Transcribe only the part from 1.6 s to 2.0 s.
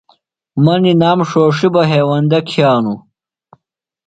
بہ